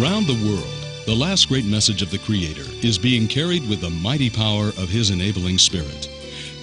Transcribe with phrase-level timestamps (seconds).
[0.00, 3.90] Around the world, the last great message of the Creator is being carried with the
[3.90, 6.10] mighty power of His enabling Spirit.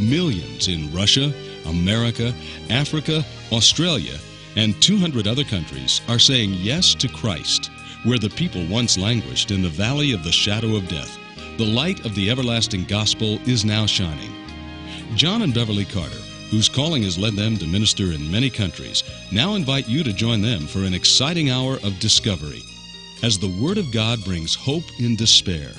[0.01, 1.33] Millions in Russia,
[1.65, 2.33] America,
[2.69, 3.23] Africa,
[3.53, 4.17] Australia,
[4.57, 7.71] and 200 other countries are saying yes to Christ.
[8.03, 11.17] Where the people once languished in the valley of the shadow of death,
[11.57, 14.31] the light of the everlasting gospel is now shining.
[15.15, 19.55] John and Beverly Carter, whose calling has led them to minister in many countries, now
[19.55, 22.63] invite you to join them for an exciting hour of discovery.
[23.23, 25.69] As the Word of God brings hope in despair,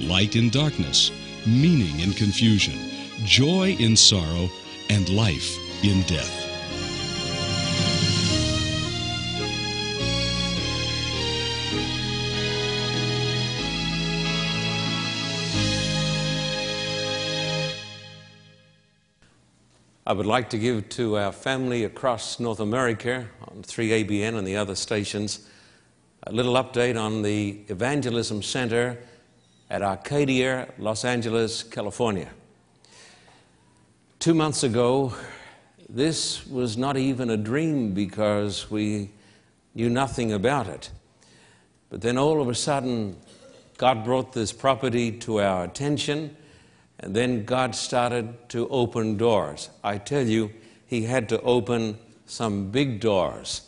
[0.00, 1.12] light in darkness,
[1.46, 2.76] meaning in confusion,
[3.24, 4.50] joy in sorrow,
[4.90, 6.44] and life in death.
[20.04, 24.56] I would like to give to our family across North America on 3ABN and the
[24.56, 25.46] other stations
[26.28, 28.98] a little update on the Evangelism Center
[29.70, 32.28] at Arcadia, Los Angeles, California.
[34.18, 35.14] Two months ago,
[35.88, 39.08] this was not even a dream because we
[39.74, 40.90] knew nothing about it.
[41.88, 43.16] But then all of a sudden,
[43.78, 46.36] God brought this property to our attention
[47.00, 49.70] and then God started to open doors.
[49.82, 50.50] I tell you,
[50.86, 53.67] He had to open some big doors.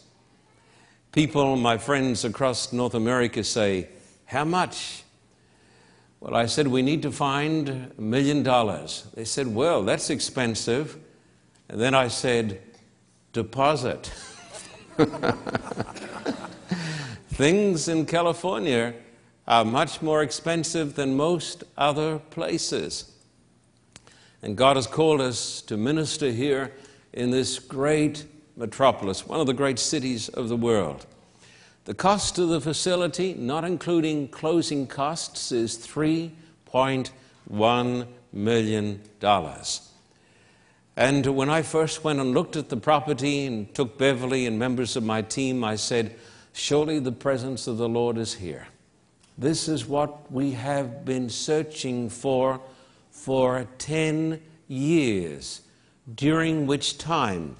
[1.13, 3.89] People, my friends across North America say,
[4.27, 5.03] How much?
[6.21, 9.09] Well, I said, We need to find a million dollars.
[9.15, 10.97] They said, Well, that's expensive.
[11.69, 12.61] And then I said,
[13.33, 14.13] Deposit.
[17.31, 18.95] Things in California
[19.49, 23.11] are much more expensive than most other places.
[24.43, 26.73] And God has called us to minister here
[27.13, 28.27] in this great
[28.61, 31.07] metropolis, one of the great cities of the world.
[31.87, 39.01] The cost of the facility, not including closing costs, is $3.1 million.
[40.97, 44.95] And when I first went and looked at the property and took Beverly and members
[44.95, 46.15] of my team, I said,
[46.53, 48.69] Surely the presence of the Lord is here.
[49.39, 52.61] This is what we have been searching for
[53.11, 55.63] for 10 years,
[56.15, 57.57] during which time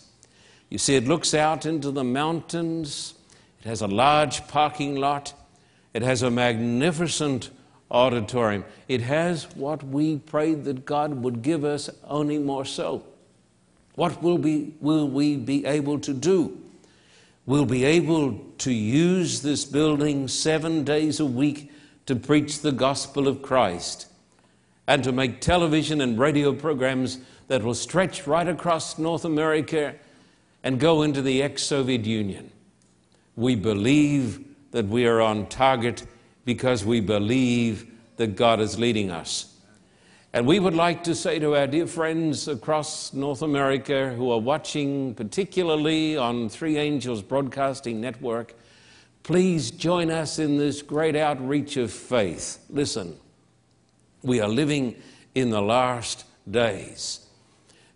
[0.71, 3.15] You see, it looks out into the mountains,
[3.61, 5.33] it has a large parking lot,
[5.95, 7.51] it has a magnificent
[7.91, 8.65] auditorium.
[8.89, 13.05] It has what we prayed that God would give us, only more so.
[13.95, 16.61] What will, be, will we be able to do?
[17.47, 21.71] We'll be able to use this building seven days a week
[22.07, 24.07] to preach the gospel of Christ
[24.87, 27.19] and to make television and radio programs
[27.49, 29.95] that will stretch right across North America
[30.63, 32.51] and go into the ex Soviet Union.
[33.37, 36.05] We believe that we are on target
[36.45, 39.53] because we believe that God is leading us.
[40.33, 44.39] And we would like to say to our dear friends across North America who are
[44.39, 48.55] watching, particularly on Three Angels Broadcasting Network,
[49.23, 52.59] please join us in this great outreach of faith.
[52.69, 53.17] Listen,
[54.23, 54.97] we are living
[55.35, 57.27] in the last days.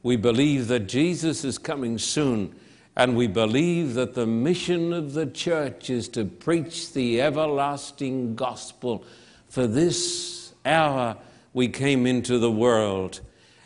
[0.02, 2.54] We believe that Jesus is coming soon,
[2.96, 9.04] And we believe that the mission of the church is to preach the everlasting gospel.
[9.48, 11.16] For this hour
[11.54, 13.20] we came into the world.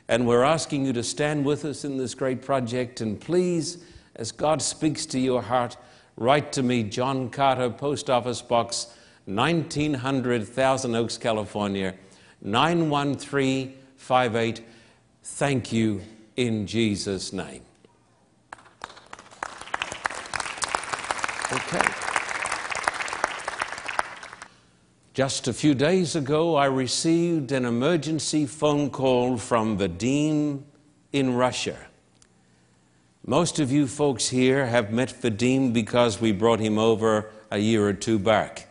[0.08, 3.00] And we're asking you to stand with us in this great project.
[3.00, 3.84] And please,
[4.16, 5.76] as God speaks to your heart,
[6.16, 8.88] write to me, John Carter, Post Office Box
[9.24, 11.94] 1900, Thousand Oaks, California,
[12.44, 14.60] 91358.
[15.22, 16.02] Thank you
[16.36, 17.62] in Jesus' name.
[21.52, 21.86] Okay.
[25.14, 30.64] Just a few days ago, I received an emergency phone call from Vadim
[31.12, 31.78] in Russia.
[33.24, 37.86] Most of you folks here have met Vadim because we brought him over a year
[37.86, 38.68] or two back.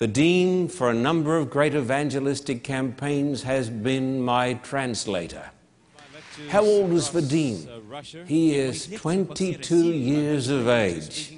[0.00, 5.50] Vadim, for a number of great evangelistic campaigns, has been my translator.
[6.48, 8.26] How old is Vadim?
[8.26, 11.34] He is 22 years of age.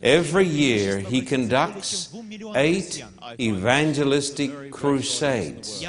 [0.00, 2.14] Every year he conducts
[2.54, 3.04] eight
[3.40, 5.84] evangelistic crusades.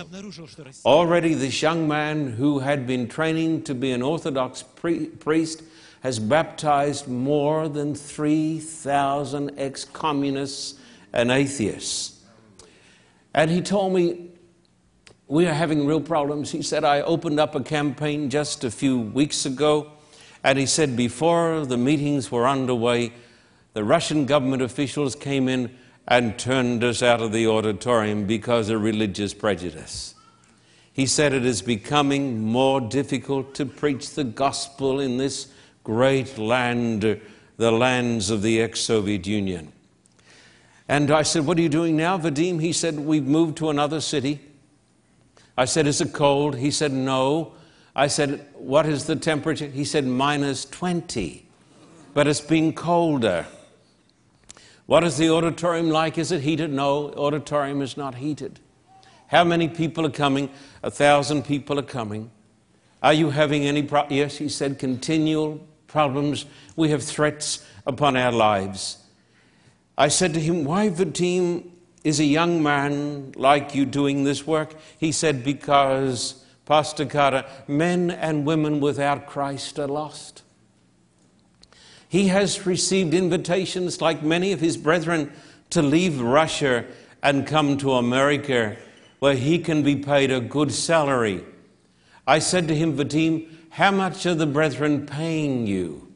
[0.84, 5.62] Already, this young man who had been training to be an Orthodox priest
[6.02, 10.80] has baptized more than 3,000 ex communists
[11.14, 12.16] and atheist.
[13.34, 14.30] And he told me,
[15.28, 16.52] We are having real problems.
[16.52, 19.92] He said, I opened up a campaign just a few weeks ago.
[20.44, 23.14] And he said, Before the meetings were underway,
[23.74, 25.76] the Russian government officials came in
[26.08, 30.16] and turned us out of the auditorium because of religious prejudice.
[30.92, 35.48] He said it is becoming more difficult to preach the gospel in this
[35.86, 37.22] great land,
[37.56, 39.72] the lands of the ex Soviet Union.
[40.92, 42.60] And I said, What are you doing now, Vadim?
[42.60, 44.42] He said, We've moved to another city.
[45.58, 46.58] I said, Is it cold?
[46.58, 47.54] He said, No.
[47.96, 49.68] I said, What is the temperature?
[49.68, 51.48] He said, Minus 20.
[52.14, 53.46] But it's been colder.
[54.86, 56.18] What is the auditorium like?
[56.18, 56.74] Is it heated?
[56.74, 58.60] No, auditorium is not heated.
[59.28, 60.50] How many people are coming?
[60.84, 62.32] A thousand people are coming.
[63.02, 64.18] Are you having any problems?
[64.18, 66.48] Yes, he said, continual problems.
[66.76, 69.01] We have threats upon our lives.
[70.02, 71.70] I said to him, Why, Vadim,
[72.04, 74.74] is a young man like you doing this work?
[74.98, 80.42] He said, Because, Pastor Carter, men and women without Christ are lost.
[82.10, 85.32] He has received invitations, like many of his brethren,
[85.70, 86.84] to leave Russia
[87.22, 88.78] and come to America
[89.20, 91.44] where he can be paid a good salary.
[92.26, 96.12] I said to him, Vadim, how much are the brethren paying you?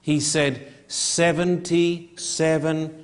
[0.00, 3.03] He said, $77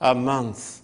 [0.00, 0.80] a month.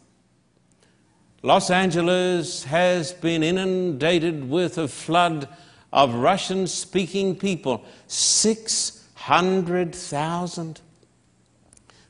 [1.43, 5.49] Los Angeles has been inundated with a flood
[5.93, 7.83] of Russian speaking people.
[8.09, 10.81] 600,000.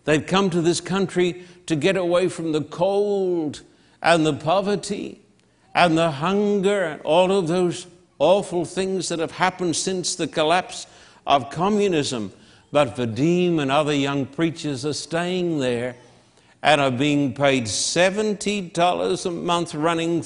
[0.04, 3.62] They've come to this country to get away from the cold
[4.02, 5.20] and the poverty
[5.74, 7.86] and the hunger and all of those
[8.18, 10.86] awful things that have happened since the collapse
[11.26, 12.32] of communism.
[12.72, 15.96] But Vadim and other young preachers are staying there
[16.62, 20.24] and are being paid $70 a month, running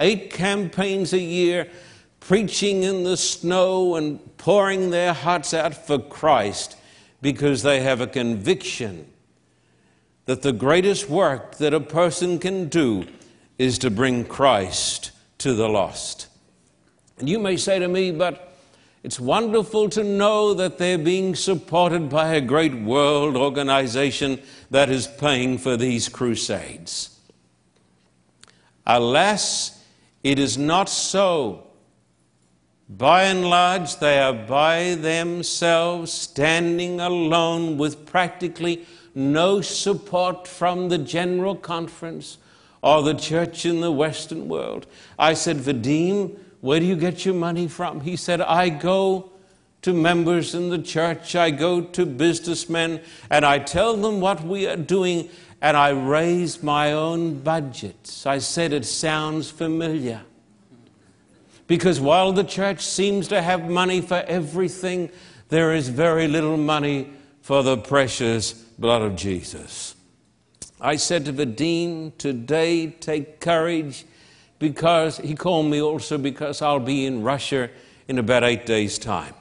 [0.00, 1.68] eight campaigns a year
[2.20, 6.76] preaching in the snow and pouring their hearts out for Christ
[7.20, 9.06] because they have a conviction
[10.26, 13.06] that the greatest work that a person can do
[13.58, 16.28] is to bring Christ to the lost.
[17.18, 18.51] And you may say to me, but
[19.02, 24.40] it's wonderful to know that they're being supported by a great world organization
[24.70, 27.18] that is paying for these crusades.
[28.86, 29.82] Alas,
[30.22, 31.66] it is not so.
[32.88, 40.98] By and large, they are by themselves, standing alone with practically no support from the
[40.98, 42.38] General Conference
[42.82, 44.86] or the church in the Western world.
[45.18, 48.02] I said, Vadim, where do you get your money from?
[48.02, 49.32] He said, I go
[49.82, 54.68] to members in the church, I go to businessmen, and I tell them what we
[54.68, 55.28] are doing,
[55.60, 58.26] and I raise my own budgets.
[58.26, 60.20] I said, It sounds familiar.
[61.66, 65.10] Because while the church seems to have money for everything,
[65.48, 69.96] there is very little money for the precious blood of Jesus.
[70.80, 74.04] I said to Vadim, today take courage
[74.62, 77.68] because he called me also because I'll be in Russia
[78.06, 79.34] in about eight days' time.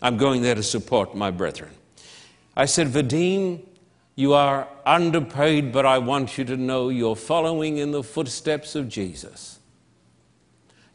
[0.00, 1.72] I'm going there to support my brethren.
[2.56, 3.60] I said, Vadim,
[4.14, 8.88] you are underpaid, but I want you to know you're following in the footsteps of
[8.88, 9.58] Jesus.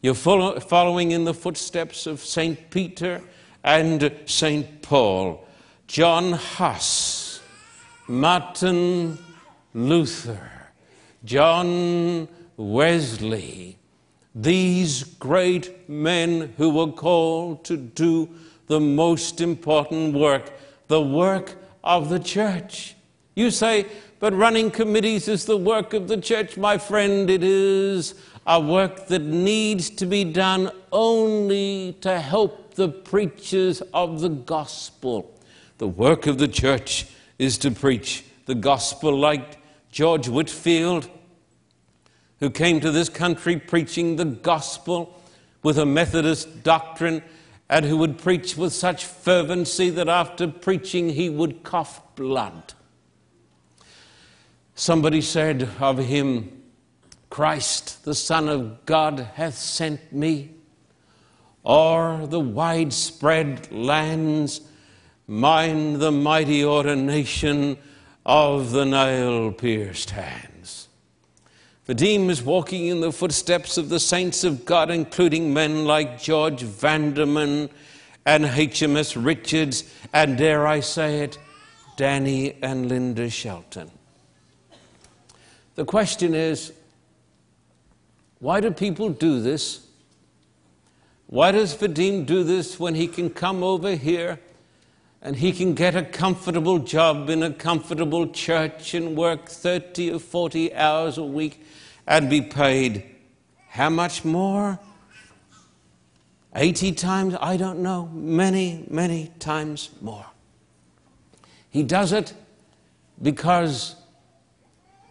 [0.01, 2.69] You're following in the footsteps of St.
[2.69, 3.21] Peter
[3.65, 4.81] and St.
[4.81, 5.45] Paul,
[5.87, 7.41] John Huss,
[8.07, 9.17] Martin
[9.73, 10.51] Luther,
[11.25, 13.77] John Wesley,
[14.33, 18.29] these great men who were called to do
[18.65, 20.51] the most important work,
[20.87, 22.95] the work of the church.
[23.35, 23.85] You say,
[24.19, 26.57] but running committees is the work of the church.
[26.57, 28.15] My friend, it is
[28.47, 35.31] a work that needs to be done only to help the preachers of the gospel.
[35.77, 37.05] The work of the church
[37.37, 39.59] is to preach the gospel like
[39.91, 41.09] George Whitefield,
[42.39, 45.19] who came to this country preaching the gospel
[45.63, 47.23] with a Methodist doctrine
[47.69, 52.73] and who would preach with such fervency that after preaching he would cough blood.
[54.75, 56.63] Somebody said of him,
[57.29, 60.51] Christ, the Son of God, hath sent me,
[61.65, 64.61] o'er the widespread lands,
[65.27, 67.77] mine the mighty ordination
[68.25, 70.11] of the nail pierced
[71.87, 76.61] Vadim is walking in the footsteps of the saints of God, including men like George
[76.63, 77.69] Vandeman
[78.25, 81.37] and HMS Richards, and dare I say it,
[81.95, 83.89] Danny and Linda Shelton.
[85.75, 86.73] The question is
[88.39, 89.87] why do people do this?
[91.27, 94.39] Why does Vadim do this when he can come over here
[95.21, 100.19] and he can get a comfortable job in a comfortable church and work 30 or
[100.19, 101.63] 40 hours a week
[102.05, 103.03] and be paid
[103.77, 104.79] how much more?
[106.55, 107.35] 80 times?
[107.39, 108.07] I don't know.
[108.11, 110.25] Many, many times more.
[111.69, 112.33] He does it
[113.21, 113.95] because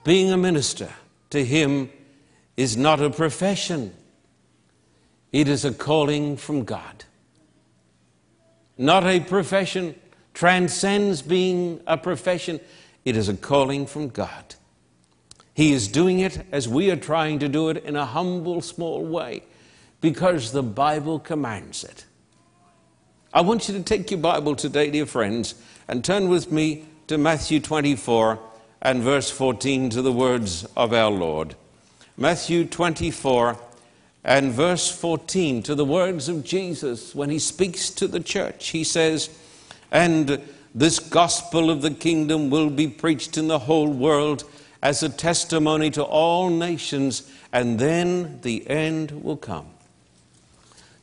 [0.03, 0.89] being a minister
[1.31, 1.91] to him
[2.57, 3.95] is not a profession,
[5.31, 7.05] it is a calling from God.
[8.79, 9.95] Not a profession
[10.35, 12.61] transcends being a profession,
[13.05, 14.55] it is a calling from God.
[15.55, 19.03] He is doing it as we are trying to do it in a humble, small
[19.03, 19.43] way
[20.03, 22.05] because the Bible commands it.
[23.33, 25.55] I want you to take your Bible today, dear friends,
[25.89, 28.39] and turn with me to Matthew 24
[28.83, 31.55] and verse 14 to the words of our Lord.
[32.19, 33.59] Matthew 24
[34.27, 38.71] and verse 14 to the words of Jesus when he speaks to the church.
[38.71, 39.31] He says,
[39.93, 40.43] And
[40.75, 44.43] this gospel of the kingdom will be preached in the whole world
[44.83, 49.69] as a testimony to all nations, and then the end will come.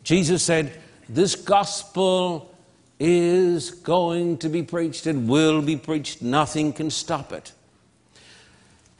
[0.04, 0.78] Jesus said,
[1.08, 2.54] This gospel
[3.00, 5.08] is going to be preached.
[5.08, 6.22] It will be preached.
[6.22, 7.54] Nothing can stop it.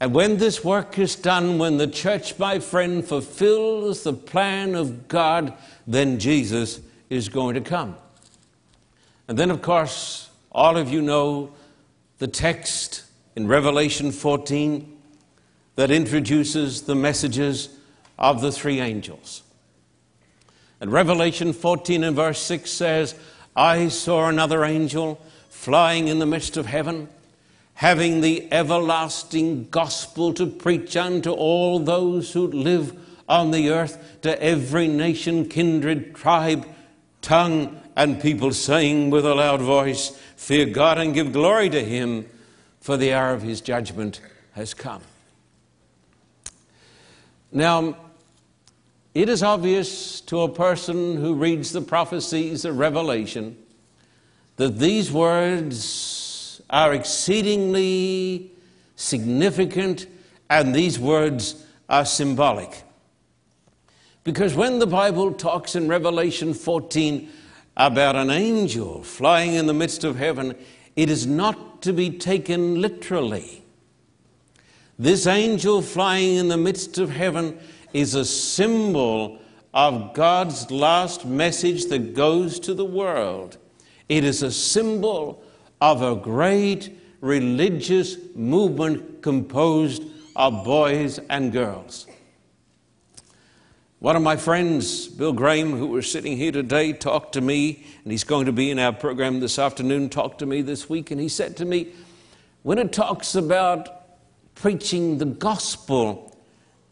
[0.04, 5.08] And when this work is done, when the church, my friend, fulfills the plan of
[5.08, 5.54] God,
[5.88, 7.96] then Jesus is going to come.
[9.30, 11.54] And then, of course, all of you know
[12.18, 13.06] the text
[13.38, 14.94] in Revelation 14
[15.78, 17.70] that introduces the messages
[18.20, 19.42] of the three angels.
[20.82, 23.16] And Revelation 14 and verse 6 says,
[23.56, 27.08] I saw another angel flying in the midst of heaven
[27.76, 34.42] having the everlasting gospel to preach unto all those who live on the earth, to
[34.42, 36.68] every nation, kindred, tribe,
[37.22, 42.28] tongue, and people, saying with a loud voice, Fear God and give glory to Him,
[42.80, 44.20] for the hour of His judgment
[44.54, 45.02] has come.
[47.52, 47.98] Now,
[49.14, 53.58] it is obvious to a person who reads the prophecies of Revelation
[54.56, 56.23] that these words
[56.74, 58.52] are exceedingly
[58.96, 60.08] significant,
[60.50, 62.84] and these words are symbolic.
[64.24, 67.30] Because when the Bible talks in Revelation 14
[67.78, 70.56] about an angel flying in the midst of heaven,
[70.96, 73.64] it is not to be taken literally.
[74.98, 77.60] This angel flying in the midst of heaven
[77.94, 79.40] is a symbol
[79.76, 83.58] of God's last message that goes to the world.
[84.10, 85.44] It is a symbol
[85.84, 90.02] of a great religious movement composed
[90.34, 92.08] of boys and girls.
[94.00, 98.14] One of my friends, Bill Graham, who was sitting here today, talked to me, and
[98.14, 101.20] he's going to be in our program this afternoon, talked to me this week, and
[101.20, 101.90] he said to me,
[102.62, 103.90] when it talks about
[104.56, 106.34] preaching the gospel,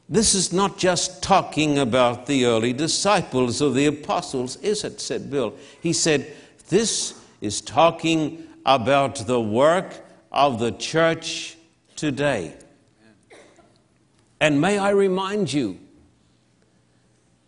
[0.09, 4.99] this is not just talking about the early disciples or the apostles, is it?
[4.99, 5.55] said Bill.
[5.79, 6.29] He said,
[6.67, 9.93] This is talking about the work
[10.31, 11.57] of the church
[11.95, 12.53] today.
[14.39, 15.79] And may I remind you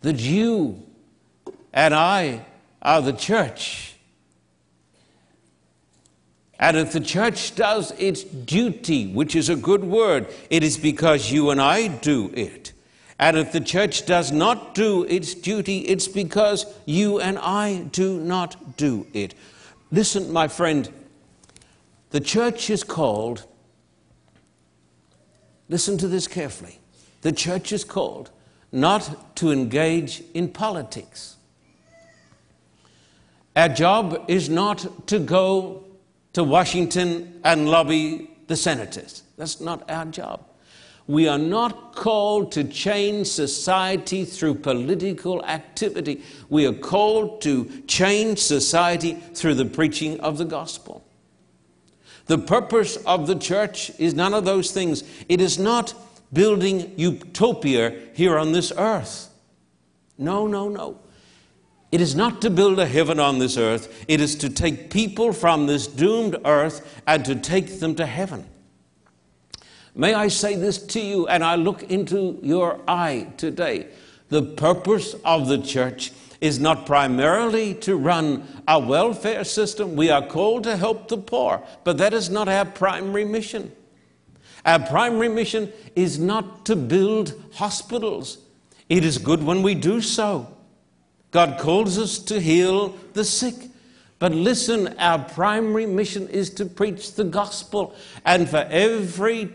[0.02, 0.82] that you
[1.72, 2.46] and I
[2.82, 3.94] are the church
[6.58, 11.30] And if the church does its duty, which is a good word, it is because
[11.30, 12.72] you and I do it.
[13.18, 18.18] And if the church does not do its duty, it's because you and I do
[18.18, 19.34] not do it.
[19.92, 20.88] Listen, my friend,
[22.14, 23.44] the church is called,
[25.68, 26.78] listen to this carefully.
[27.22, 28.30] The church is called
[28.70, 31.34] not to engage in politics.
[33.56, 35.86] Our job is not to go
[36.34, 39.24] to Washington and lobby the senators.
[39.36, 40.46] That's not our job.
[41.08, 46.22] We are not called to change society through political activity.
[46.48, 51.03] We are called to change society through the preaching of the gospel.
[52.26, 55.04] The purpose of the church is none of those things.
[55.28, 55.94] It is not
[56.32, 59.32] building utopia here on this earth.
[60.16, 60.98] No, no, no.
[61.92, 64.04] It is not to build a heaven on this earth.
[64.08, 68.46] It is to take people from this doomed earth and to take them to heaven.
[69.94, 73.86] May I say this to you, and I look into your eye today.
[74.28, 76.10] The purpose of the church
[76.44, 79.96] is not primarily to run a welfare system.
[79.96, 83.72] We are called to help the poor, but that is not our primary mission.
[84.66, 88.36] Our primary mission is not to build hospitals.
[88.90, 90.54] It is good when we do so.
[91.30, 93.54] God calls us to heal the sick.
[94.18, 97.94] But listen, our primary mission is to preach the gospel.
[98.22, 99.50] And for every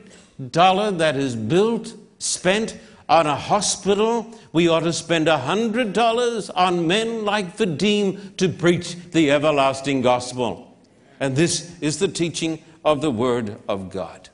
[0.49, 2.79] dollar that is built, spent
[3.09, 8.47] on a hospital, we ought to spend a hundred dollars on men like Vadim to
[8.47, 10.77] preach the everlasting gospel.
[11.19, 14.29] And this is the teaching of the Word of God.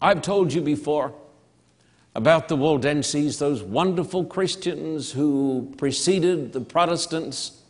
[0.00, 1.12] I've told you before
[2.14, 7.60] about the Waldenses, those wonderful Christians who preceded the Protestants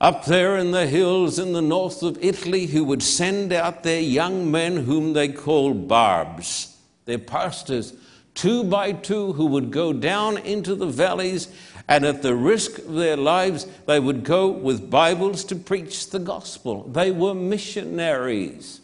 [0.00, 4.00] up there in the hills in the north of Italy who would send out their
[4.00, 7.94] young men, whom they called barbs, their pastors,
[8.38, 11.48] two by two, who would go down into the valleys
[11.88, 16.20] and at the risk of their lives, they would go with Bibles to preach the
[16.20, 16.84] gospel.
[16.84, 18.80] They were missionaries.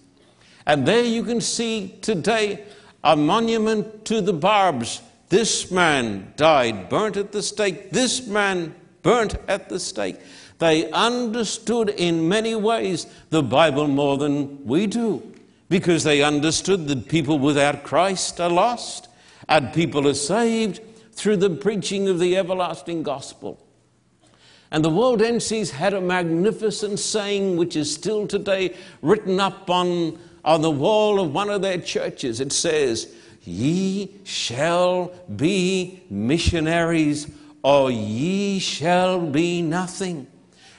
[0.66, 2.64] And there you can see today
[3.04, 5.00] a monument to the barbs.
[5.28, 7.92] This man died, burnt at the stake.
[7.92, 10.16] This man burnt at the stake.
[10.58, 15.22] They understood in many ways the Bible more than we do
[15.68, 19.10] because they understood that people without Christ are lost
[19.48, 20.80] and people are saved
[21.12, 23.60] through the preaching of the everlasting gospel.
[24.70, 30.62] And the Waldenses had a magnificent saying, which is still today written up on, on
[30.62, 32.40] the wall of one of their churches.
[32.40, 37.30] It says, Ye shall be missionaries,
[37.62, 40.26] or ye shall be nothing.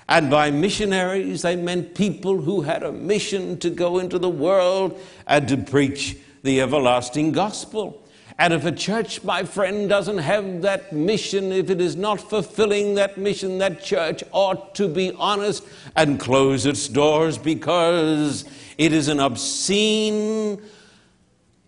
[0.10, 5.00] And by missionaries, they meant people who had a mission to go into the world
[5.26, 8.05] and to preach the everlasting gospel.
[8.38, 12.96] And if a church, my friend, doesn't have that mission, if it is not fulfilling
[12.96, 15.64] that mission, that church ought to be honest
[15.96, 18.44] and close its doors because
[18.78, 20.62] it is an obscene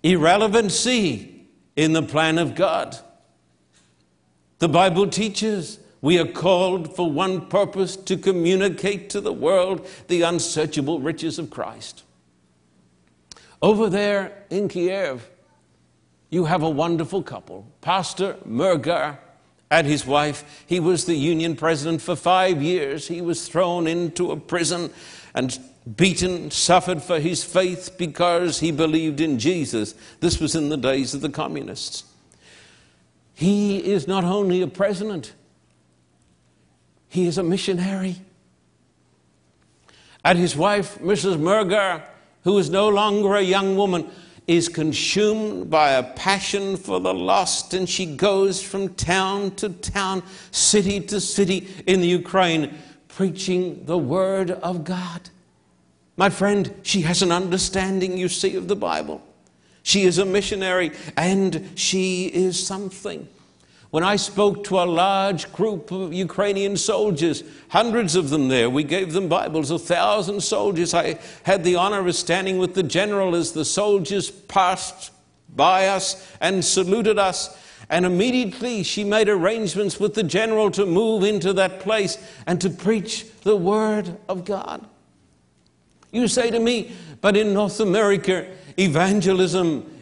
[0.03, 2.97] irrelevancy in the plan of God.
[4.59, 10.23] The Bible teaches we are called for one purpose to communicate to the world the
[10.23, 12.03] unsearchable riches of Christ.
[13.61, 15.27] Over there in Kiev,
[16.29, 19.17] you have a wonderful couple, Pastor Murgar
[19.69, 20.63] and his wife.
[20.65, 23.07] He was the union president for five years.
[23.07, 24.91] He was thrown into a prison
[25.33, 25.57] and
[25.95, 29.93] beaten, suffered for his faith because he believed in Jesus.
[30.19, 32.03] This was in the days of the communists.
[33.33, 35.33] He is not only a president,
[37.07, 38.17] he is a missionary.
[40.25, 41.37] And his wife, Mrs.
[41.37, 42.03] Murgar,
[42.43, 44.09] who is no longer a young woman,
[44.47, 50.23] is consumed by a passion for the lost, and she goes from town to town,
[50.51, 52.73] city to city in the Ukraine,
[53.09, 55.29] preaching the Word of God.
[56.15, 59.21] My friend, she has an understanding, you see, of the Bible.
[59.83, 63.27] She is a missionary, and she is something.
[63.97, 68.83] When I spoke to a large group of Ukrainian soldiers, hundreds of them there, we
[68.83, 70.93] gave them Bibles, a thousand soldiers.
[70.93, 75.11] I had the honor of standing with the general as the soldiers passed
[75.55, 77.57] by us and saluted us.
[77.89, 82.69] And immediately she made arrangements with the general to move into that place and to
[82.69, 84.85] preach the Word of God.
[86.11, 88.45] You say to me, but in North America,
[88.77, 89.96] evangelism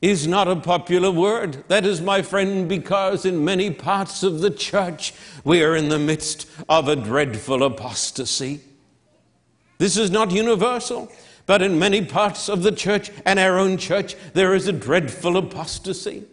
[0.00, 1.64] is not a popular word.
[1.68, 5.12] That is, my friend, because in many parts of the church
[5.44, 8.60] we are in the midst of a dreadful apostasy.
[9.78, 11.10] This is not universal,
[11.46, 15.36] but in many parts of the church and our own church, there is a dreadful
[15.36, 16.24] apostasy.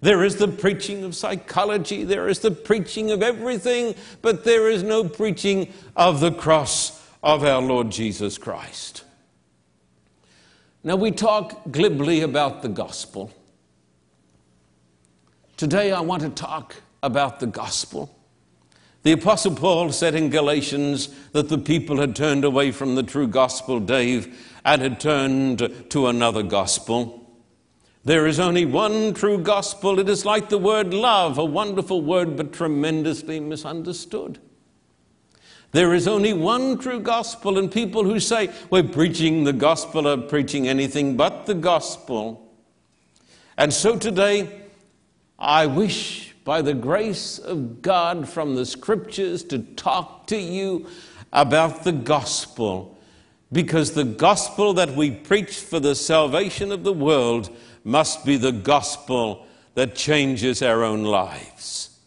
[0.00, 4.82] There is the preaching of psychology, there is the preaching of everything, but there is
[4.82, 9.04] no preaching of the cross of our Lord Jesus Christ.
[10.84, 13.32] Now, we talk glibly about the gospel.
[15.56, 18.16] Today, I want to talk about the gospel.
[19.04, 23.28] The Apostle Paul said in Galatians that the people had turned away from the true
[23.28, 27.30] gospel, Dave, and had turned to another gospel.
[28.04, 30.00] There is only one true gospel.
[30.00, 34.40] It is like the word love, a wonderful word, but tremendously misunderstood.
[35.72, 40.18] There is only one true gospel, and people who say we're preaching the gospel are
[40.18, 42.52] preaching anything but the gospel.
[43.56, 44.60] And so today,
[45.38, 50.86] I wish by the grace of God from the scriptures to talk to you
[51.32, 52.98] about the gospel,
[53.50, 57.48] because the gospel that we preach for the salvation of the world
[57.82, 61.98] must be the gospel that changes our own lives.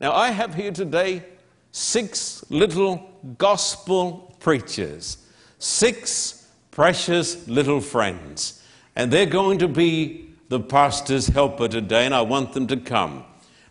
[0.00, 1.22] Now, I have here today
[1.76, 5.18] six little gospel preachers,
[5.58, 8.62] six precious little friends,
[8.96, 13.24] and they're going to be the pastor's helper today, and I want them to come.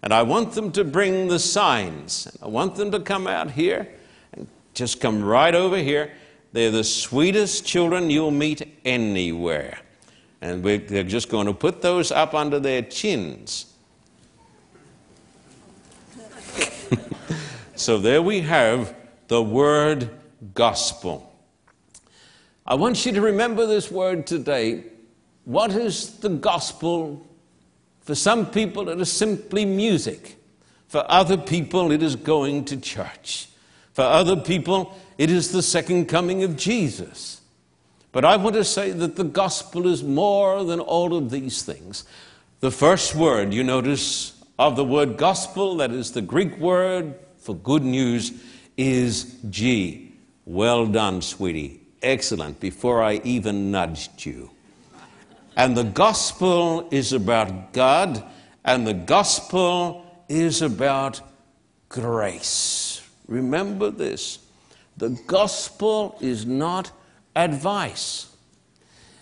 [0.04, 2.28] And I want them to bring the signs.
[2.44, 3.89] I want them to come out here
[4.34, 6.12] and just come right over here.
[6.54, 9.80] They're the sweetest children you'll meet anywhere.
[10.41, 13.74] And they're just going to put those up under their chins.
[17.76, 18.96] so there we have
[19.28, 20.10] the word
[20.54, 21.32] gospel.
[22.66, 24.86] I want you to remember this word today.
[25.44, 27.26] What is the gospel?
[28.02, 30.38] For some people, it is simply music.
[30.88, 33.50] For other people, it is going to church.
[33.94, 37.42] For other people, it is the second coming of Jesus.
[38.12, 42.06] But I want to say that the gospel is more than all of these things.
[42.62, 47.14] The first word, you notice, of the word gospel, that is the Greek word
[47.45, 48.34] for good news,
[48.75, 50.12] is G.
[50.45, 51.79] Well done, sweetie.
[52.01, 54.49] Excellent, before I even nudged you.
[55.55, 58.23] And the gospel is about God,
[58.63, 61.21] and the gospel is about
[61.88, 63.08] grace.
[63.27, 64.39] Remember this
[64.97, 66.91] the gospel is not
[67.36, 68.36] advice.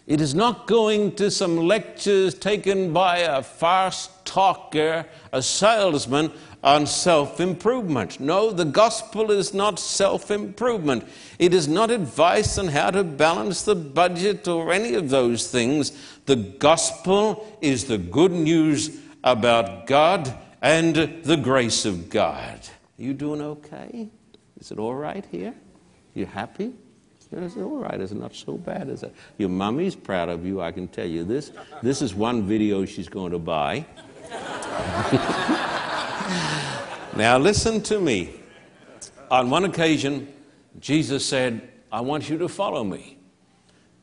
[0.05, 6.31] It is not going to some lectures taken by a fast talker, a salesman
[6.63, 8.19] on self improvement.
[8.19, 11.07] No, the gospel is not self improvement.
[11.37, 15.91] It is not advice on how to balance the budget or any of those things.
[16.25, 22.59] The gospel is the good news about God and the grace of God.
[22.99, 24.09] Are you doing okay?
[24.59, 25.53] Is it all right here?
[26.13, 26.73] You happy?
[27.35, 27.99] It's all right.
[27.99, 28.89] It's not so bad.
[28.89, 29.13] Is it?
[29.37, 31.51] Your mummy's proud of you, I can tell you this.
[31.81, 33.85] This is one video she's going to buy.
[37.15, 38.33] now, listen to me.
[39.31, 40.31] On one occasion,
[40.79, 43.17] Jesus said, I want you to follow me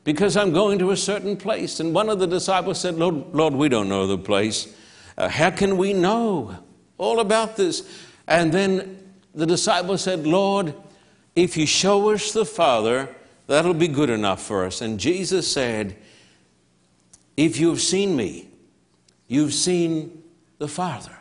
[0.03, 1.79] because I'm going to a certain place.
[1.79, 4.73] And one of the disciples said, Lord, Lord we don't know the place.
[5.17, 6.57] Uh, how can we know
[6.97, 7.87] all about this?
[8.27, 10.73] And then the disciple said, Lord,
[11.35, 13.09] if you show us the Father,
[13.51, 14.79] That'll be good enough for us.
[14.79, 15.97] And Jesus said,
[17.35, 18.47] If you've seen me,
[19.27, 20.23] you've seen
[20.57, 21.17] the Father.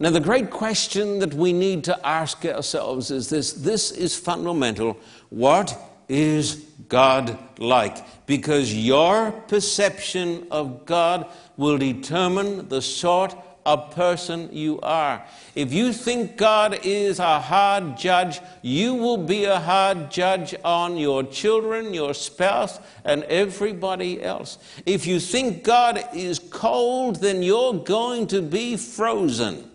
[0.00, 4.96] Now, the great question that we need to ask ourselves is this this is fundamental.
[5.30, 5.76] What
[6.08, 8.26] is God like?
[8.26, 13.34] Because your perception of God will determine the sort
[13.66, 15.22] of person you are.
[15.56, 20.96] If you think God is a hard judge, you will be a hard judge on
[20.96, 24.58] your children, your spouse, and everybody else.
[24.86, 29.68] If you think God is cold, then you're going to be frozen.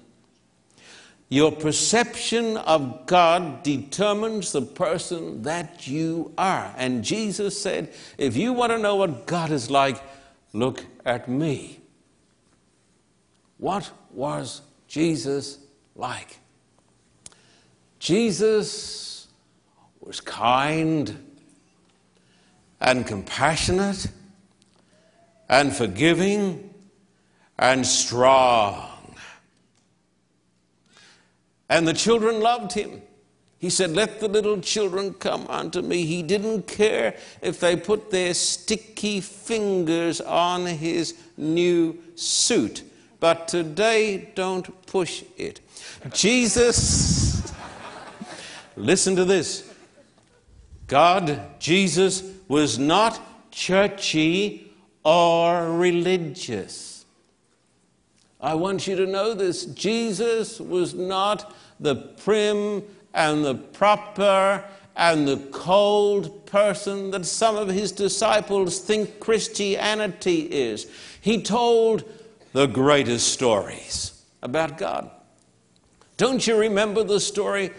[1.34, 6.72] Your perception of God determines the person that you are.
[6.78, 10.00] And Jesus said, if you want to know what God is like,
[10.54, 11.80] look at me.
[13.58, 15.58] What was Jesus
[15.96, 16.38] like?
[17.98, 19.28] Jesus
[20.02, 21.18] was kind
[22.80, 24.06] and compassionate
[25.50, 26.76] and forgiving
[27.58, 28.93] and strong.
[31.70, 33.02] And the children loved him.
[33.58, 36.06] He said, Let the little children come unto me.
[36.06, 42.84] He didn't care if they put their sticky fingers on his new suit
[43.24, 45.62] but today don't push it.
[46.12, 47.54] Jesus,
[48.76, 49.74] listen to this.
[50.88, 53.18] God, Jesus, was not
[53.50, 54.74] churchy
[55.06, 56.93] or religious.
[58.44, 59.64] I want you to know this.
[59.68, 64.66] Jesus was not the prim and the proper
[64.98, 70.88] and the cold person that some of his disciples think Christianity is.
[71.22, 72.04] He told
[72.52, 75.10] the greatest stories about God.
[76.18, 77.72] Don't you remember the story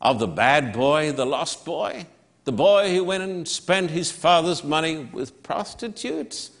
[0.00, 2.06] of the bad boy, the lost boy?
[2.44, 6.52] The boy who went and spent his father's money with prostitutes?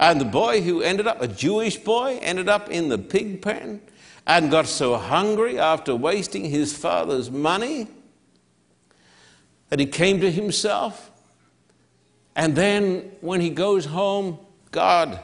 [0.00, 3.80] And the boy who ended up, a Jewish boy, ended up in the pig pen
[4.26, 7.88] and got so hungry after wasting his father's money
[9.70, 11.10] that he came to himself.
[12.36, 14.38] And then when he goes home,
[14.70, 15.18] God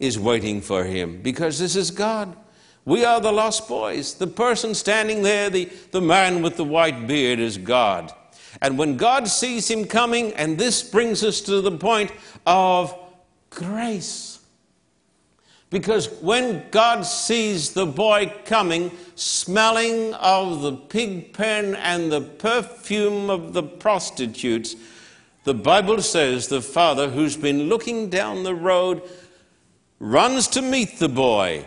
[0.00, 2.34] is waiting for him because this is God.
[2.84, 4.14] We are the lost boys.
[4.14, 8.12] The person standing there, the, the man with the white beard, is God.
[8.62, 12.10] And when God sees him coming, and this brings us to the point
[12.46, 12.98] of
[13.50, 14.40] grace.
[15.70, 23.30] Because when God sees the boy coming, smelling of the pig pen and the perfume
[23.30, 24.74] of the prostitutes,
[25.44, 29.02] the Bible says the father who's been looking down the road
[30.00, 31.64] runs to meet the boy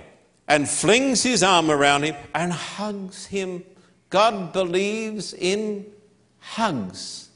[0.49, 3.63] and flings his arm around him and hugs him.
[4.09, 5.85] God believes in
[6.39, 7.29] hugs.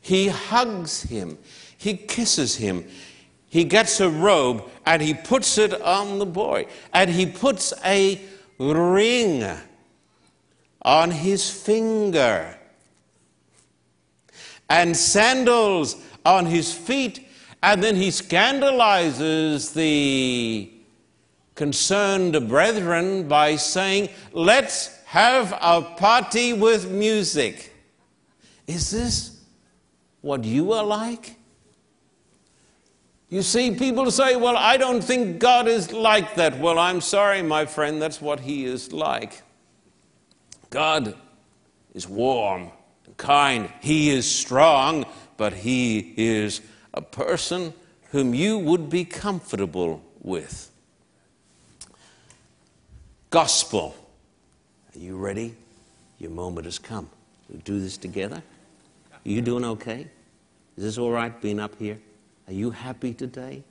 [0.00, 1.38] He hugs him,
[1.78, 2.86] he kisses him.
[3.50, 8.20] He gets a robe and he puts it on the boy, and he puts a
[8.58, 9.44] ring
[10.82, 12.56] on his finger
[14.68, 17.28] and sandals on his feet,
[17.60, 20.72] and then he scandalizes the
[21.56, 27.72] concerned brethren by saying, Let's have a party with music.
[28.68, 29.40] Is this
[30.20, 31.34] what you are like?
[33.30, 36.58] You see, people say, Well, I don't think God is like that.
[36.58, 39.42] Well, I'm sorry, my friend, that's what He is like.
[40.68, 41.14] God
[41.94, 42.70] is warm
[43.06, 46.60] and kind, He is strong, but He is
[46.92, 47.72] a person
[48.10, 50.72] whom you would be comfortable with
[53.30, 53.94] gospel.
[54.92, 55.54] Are you ready?
[56.18, 57.08] Your moment has come.
[57.48, 58.42] We'll do this together.
[59.12, 60.08] Are you doing okay?
[60.76, 61.98] Is this all right being up here?
[62.50, 63.62] Are you happy today?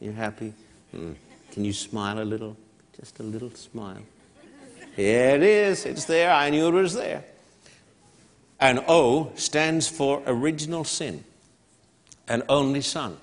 [0.00, 0.52] You happy?
[0.90, 1.12] Hmm.
[1.50, 2.58] Can you smile a little?
[2.94, 4.02] Just a little smile.
[4.94, 5.86] Here it is.
[5.86, 6.30] It's there.
[6.30, 7.24] I knew it was there.
[8.60, 11.24] And O stands for original sin
[12.28, 13.16] and only Son.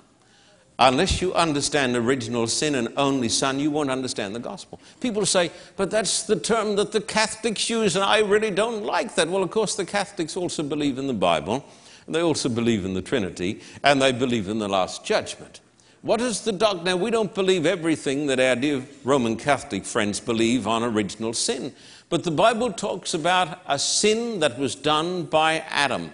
[0.80, 4.80] Unless you understand original sin and only son, you won't understand the gospel.
[5.00, 9.15] People say, but that's the term that the Catholics use, and I really don't like
[9.15, 9.30] that.
[9.30, 11.63] Well, of course, the Catholics also believe in the Bible,
[12.08, 15.62] they also believe in the Trinity, and they believe in the Last Judgment.
[16.02, 16.84] What is the dogma?
[16.84, 21.74] Now, we don't believe everything that our dear Roman Catholic friends believe on original sin,
[22.10, 26.12] but the Bible talks about a sin that was done by Adam.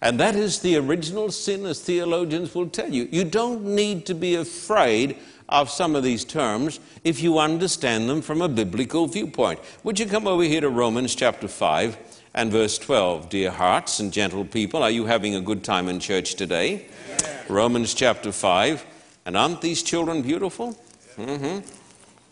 [0.00, 3.08] And that is the original sin, as theologians will tell you.
[3.10, 5.16] You don't need to be afraid
[5.48, 9.58] of some of these terms if you understand them from a biblical viewpoint.
[9.82, 11.96] Would you come over here to Romans chapter 5
[12.38, 13.30] and verse 12?
[13.30, 16.86] Dear hearts and gentle people, are you having a good time in church today?
[17.10, 17.42] Yeah.
[17.48, 18.86] Romans chapter 5.
[19.26, 20.78] And aren't these children beautiful?
[21.16, 21.66] Mm-hmm.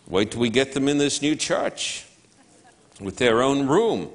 [0.06, 2.06] Wait till we get them in this new church
[3.00, 4.08] with their own room.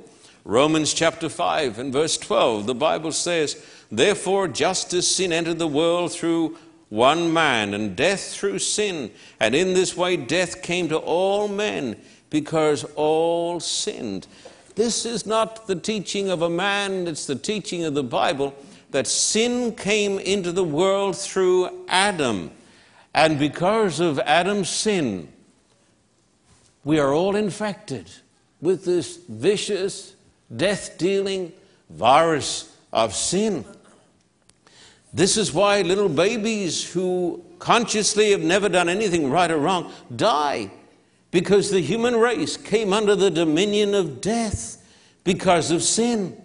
[0.45, 5.67] Romans chapter 5 and verse 12, the Bible says, Therefore, just as sin entered the
[5.67, 10.97] world through one man, and death through sin, and in this way death came to
[10.97, 11.97] all men,
[12.29, 14.25] because all sinned.
[14.81, 18.55] This is not the teaching of a man, it's the teaching of the Bible
[18.89, 22.49] that sin came into the world through Adam.
[23.13, 25.31] And because of Adam's sin,
[26.83, 28.09] we are all infected
[28.59, 30.15] with this vicious,
[30.57, 31.53] death dealing
[31.91, 33.63] virus of sin.
[35.13, 40.71] This is why little babies who consciously have never done anything right or wrong die
[41.31, 44.85] because the human race came under the dominion of death
[45.23, 46.39] because of sin.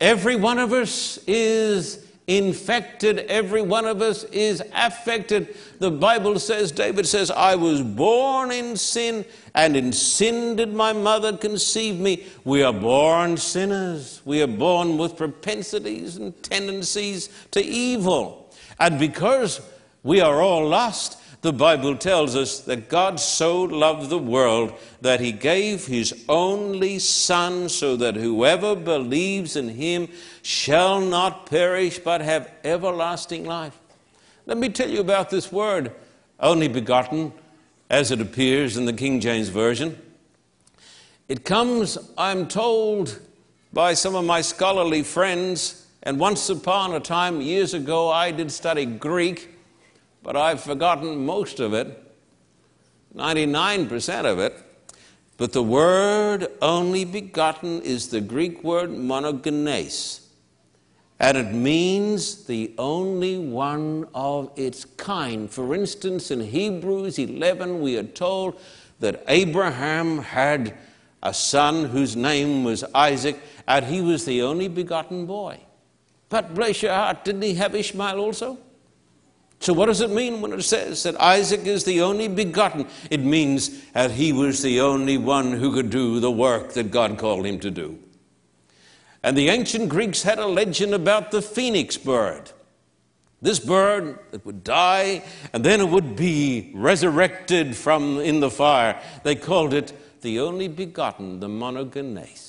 [0.00, 3.20] Every one of us is infected.
[3.20, 5.56] Every one of us is affected.
[5.80, 10.92] The Bible says, David says, I was born in sin, and in sin did my
[10.92, 12.26] mother conceive me.
[12.44, 14.20] We are born sinners.
[14.24, 18.54] We are born with propensities and tendencies to evil.
[18.78, 19.60] And because
[20.02, 25.20] we are all lost, the Bible tells us that God so loved the world that
[25.20, 30.08] he gave his only Son so that whoever believes in him
[30.42, 33.78] shall not perish but have everlasting life.
[34.46, 35.92] Let me tell you about this word,
[36.40, 37.32] only begotten,
[37.88, 39.96] as it appears in the King James Version.
[41.28, 43.20] It comes, I'm told,
[43.72, 48.50] by some of my scholarly friends, and once upon a time, years ago, I did
[48.50, 49.57] study Greek
[50.22, 52.04] but I've forgotten most of it,
[53.14, 54.54] 99% of it.
[55.36, 60.20] But the word only begotten is the Greek word monogenes,
[61.20, 65.48] and it means the only one of its kind.
[65.50, 68.58] For instance, in Hebrews 11, we are told
[68.98, 70.76] that Abraham had
[71.22, 75.60] a son whose name was Isaac, and he was the only begotten boy.
[76.28, 78.58] But bless your heart, didn't he have Ishmael also?
[79.60, 82.86] So, what does it mean when it says that Isaac is the only begotten?
[83.10, 87.18] It means that he was the only one who could do the work that God
[87.18, 87.98] called him to do.
[89.22, 92.52] And the ancient Greeks had a legend about the phoenix bird.
[93.42, 99.00] This bird that would die and then it would be resurrected from in the fire.
[99.22, 99.92] They called it
[100.22, 102.47] the only begotten, the monogenes.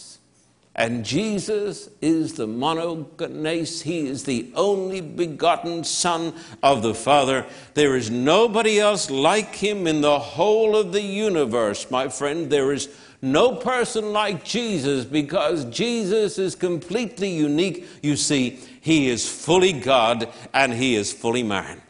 [0.80, 3.82] And Jesus is the monogenes.
[3.82, 7.46] He is the only begotten Son of the Father.
[7.74, 12.50] There is nobody else like him in the whole of the universe, my friend.
[12.50, 12.88] There is
[13.22, 17.86] no person like Jesus because Jesus is completely unique.
[18.02, 21.82] You see, he is fully God and he is fully man.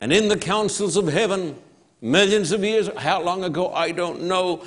[0.00, 1.56] And in the councils of heaven,
[2.00, 4.62] millions of years, how long ago, I don't know,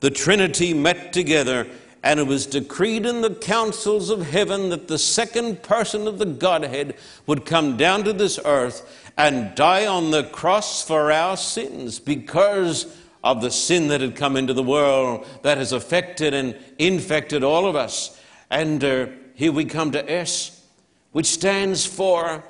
[0.00, 1.68] the Trinity met together
[2.02, 6.26] and it was decreed in the councils of heaven that the second person of the
[6.26, 12.00] Godhead would come down to this earth and die on the cross for our sins
[12.00, 17.44] because of the sin that had come into the world that has affected and infected
[17.44, 18.18] all of us.
[18.50, 20.66] And uh, here we come to S,
[21.12, 22.42] which stands for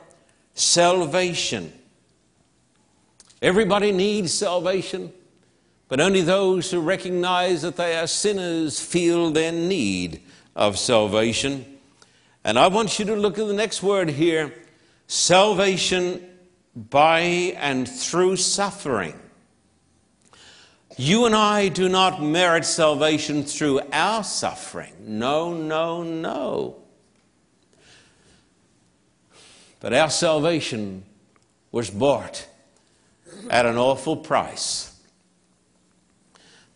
[0.54, 1.72] salvation.
[3.42, 5.12] Everybody needs salvation.
[5.92, 10.22] But only those who recognize that they are sinners feel their need
[10.56, 11.66] of salvation.
[12.44, 14.54] And I want you to look at the next word here
[15.06, 16.26] salvation
[16.74, 17.20] by
[17.58, 19.20] and through suffering.
[20.96, 24.94] You and I do not merit salvation through our suffering.
[24.98, 26.76] No, no, no.
[29.80, 31.04] But our salvation
[31.70, 32.48] was bought
[33.50, 34.91] at an awful price.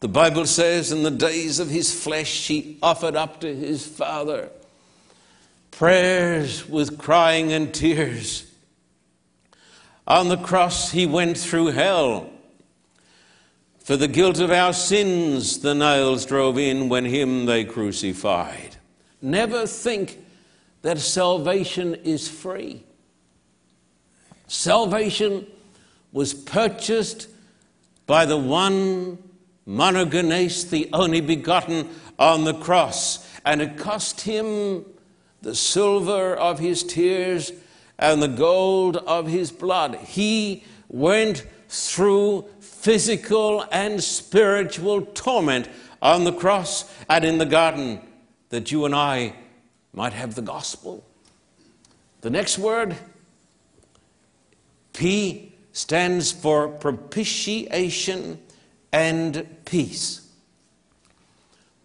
[0.01, 4.51] The Bible says, in the days of his flesh, he offered up to his Father
[5.77, 8.51] prayers with crying and tears.
[10.07, 12.31] On the cross, he went through hell.
[13.81, 18.77] For the guilt of our sins, the nails drove in when him they crucified.
[19.21, 20.19] Never think
[20.81, 22.83] that salvation is free.
[24.47, 25.47] Salvation
[26.11, 27.29] was purchased
[28.07, 29.19] by the one
[29.67, 33.29] monogenes, the only begotten, on the cross.
[33.45, 34.85] And it cost him
[35.43, 37.53] the silver of his tears
[37.99, 39.97] and the gold of his blood.
[39.97, 45.69] He went through physical and spiritual torment
[46.01, 48.01] on the cross and in the garden
[48.51, 49.35] that you and I
[49.93, 51.05] might have the gospel.
[52.21, 52.97] The next word,
[54.93, 58.41] P, stands for propitiation
[58.97, 60.27] and peace.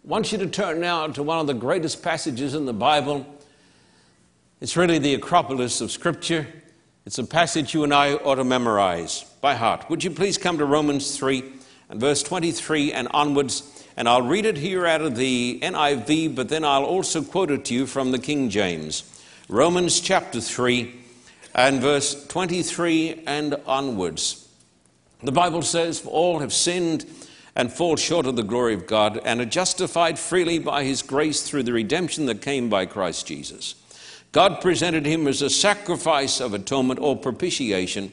[0.02, 3.26] I want you to turn now to one of the greatest passages in the Bible.
[4.62, 6.46] It's really the Acropolis of Scripture.
[7.04, 9.90] It's a passage you and I ought to memorize by heart.
[9.90, 11.52] Would you please come to Romans 3
[11.90, 13.84] and verse 23 and onwards?
[13.94, 17.66] And I'll read it here out of the NIV, but then I'll also quote it
[17.66, 19.04] to you from the King James.
[19.50, 20.94] Romans chapter 3
[21.54, 24.41] and verse 23 and onwards.
[25.22, 27.06] The Bible says, For all have sinned
[27.54, 31.42] and fall short of the glory of God and are justified freely by his grace
[31.42, 33.74] through the redemption that came by Christ Jesus.
[34.32, 38.12] God presented him as a sacrifice of atonement or propitiation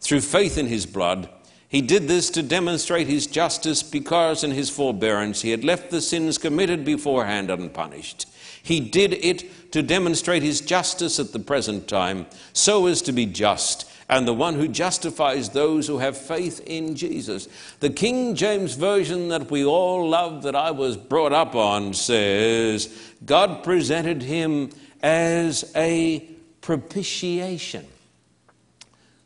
[0.00, 1.28] through faith in his blood.
[1.68, 6.00] He did this to demonstrate his justice because in his forbearance he had left the
[6.00, 8.26] sins committed beforehand unpunished.
[8.62, 13.26] He did it to demonstrate his justice at the present time, so as to be
[13.26, 17.48] just and the one who justifies those who have faith in Jesus.
[17.80, 22.96] The King James Version that we all love, that I was brought up on, says,
[23.24, 24.70] God presented him
[25.02, 26.20] as a
[26.60, 27.86] propitiation.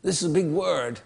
[0.01, 0.99] This is a big word.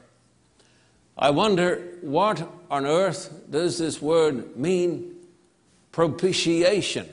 [1.17, 5.15] I wonder what on earth does this word mean?
[5.91, 7.07] Propitiation.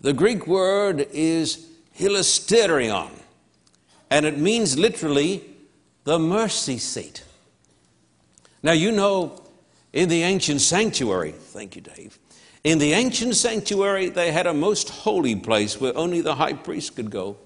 [0.00, 3.10] The Greek word is hilasterion,
[4.12, 5.42] and it means literally
[6.04, 7.24] the mercy seat.
[8.62, 9.42] Now, you know,
[9.94, 12.18] in the ancient sanctuary, thank you, Dave,
[12.62, 16.94] in the ancient sanctuary, they had a most holy place where only the high priest
[16.94, 17.38] could go.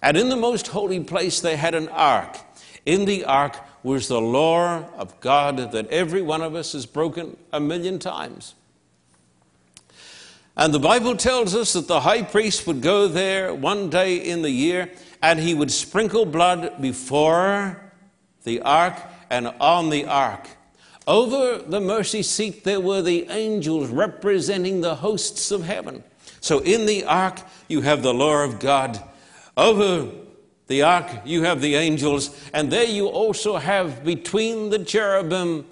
[0.00, 2.38] And in the most holy place, they had an ark.
[2.86, 7.36] In the ark was the law of God that every one of us has broken
[7.52, 8.54] a million times.
[10.56, 14.42] And the Bible tells us that the high priest would go there one day in
[14.42, 14.88] the year
[15.22, 17.80] and he would sprinkle blood before
[18.44, 18.96] the ark
[19.30, 20.48] and on the ark.
[21.06, 26.04] Over the mercy seat, there were the angels representing the hosts of heaven.
[26.40, 29.02] So in the ark, you have the law of God.
[29.56, 30.10] Over
[30.66, 32.36] the ark, you have the angels.
[32.52, 35.66] And there you also have between the cherubim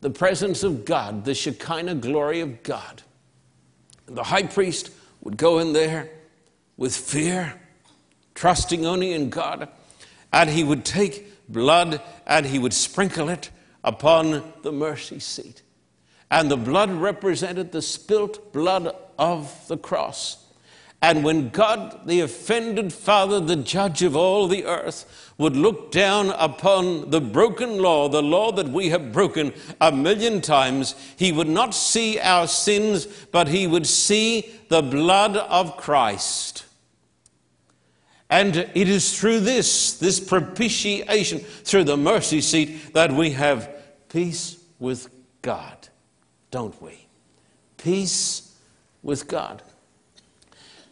[0.00, 3.02] the presence of God, the Shekinah glory of God.
[4.06, 4.90] And The high priest
[5.22, 6.10] would go in there
[6.76, 7.60] with fear,
[8.38, 9.68] trusting only in God,
[10.32, 13.50] and he would take blood and he would sprinkle it
[13.82, 15.62] upon the mercy seat.
[16.30, 20.44] And the blood represented the spilt blood of the cross.
[21.02, 26.30] And when God, the offended Father, the judge of all the earth, would look down
[26.30, 31.48] upon the broken law, the law that we have broken a million times, he would
[31.48, 36.66] not see our sins, but he would see the blood of Christ.
[38.30, 43.70] And it is through this, this propitiation, through the mercy seat, that we have
[44.08, 45.08] peace with
[45.42, 45.88] God,
[46.50, 47.06] don't we?
[47.78, 48.54] Peace
[49.02, 49.62] with God.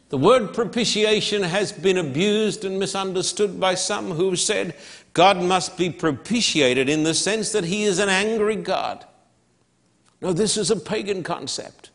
[0.09, 4.75] The word propitiation has been abused and misunderstood by some who said
[5.13, 9.05] God must be propitiated in the sense that he is an angry God.
[10.21, 11.91] No, this is a pagan concept.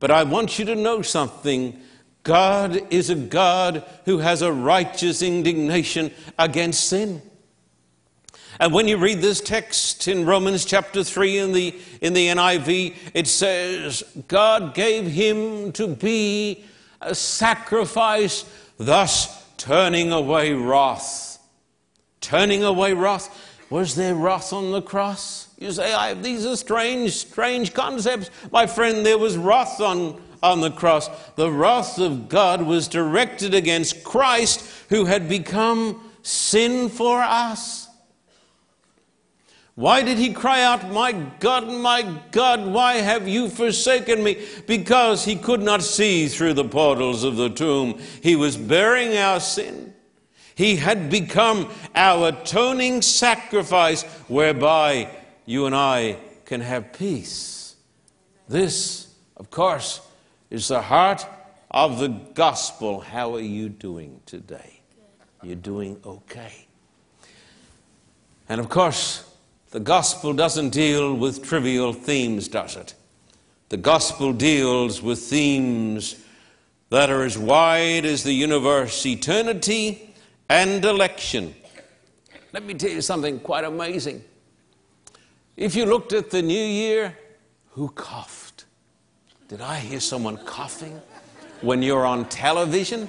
[0.00, 1.80] But I want you to know something.
[2.24, 7.22] God is a God who has a righteous indignation against sin.
[8.58, 12.96] And when you read this text in Romans chapter 3 in the, in the NIV,
[13.12, 16.64] it says, God gave him to be
[17.00, 18.44] a sacrifice,
[18.78, 21.38] thus turning away wrath.
[22.20, 23.28] Turning away wrath.
[23.70, 25.48] Was there wrath on the cross?
[25.58, 28.30] You say, "I these are strange, strange concepts.
[28.52, 31.08] My friend, there was wrath on, on the cross.
[31.36, 37.88] The wrath of God was directed against Christ who had become sin for us.
[39.74, 44.46] Why did he cry out, My God, my God, why have you forsaken me?
[44.66, 47.98] Because he could not see through the portals of the tomb.
[48.22, 49.92] He was bearing our sin.
[50.54, 55.10] He had become our atoning sacrifice whereby
[55.44, 57.74] you and I can have peace.
[58.48, 60.00] This, of course,
[60.54, 61.26] is the heart
[61.72, 63.00] of the gospel.
[63.00, 64.80] How are you doing today?
[65.42, 66.66] You're doing okay.
[68.48, 69.28] And of course,
[69.72, 72.94] the gospel doesn't deal with trivial themes, does it?
[73.70, 76.22] The gospel deals with themes
[76.90, 80.14] that are as wide as the universe eternity
[80.48, 81.52] and election.
[82.52, 84.22] Let me tell you something quite amazing.
[85.56, 87.18] If you looked at the new year,
[87.70, 88.43] who coughed?
[89.54, 91.00] Did I hear someone coughing
[91.60, 93.08] when you're on television?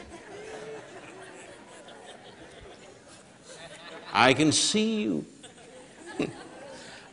[4.14, 5.26] I can see you.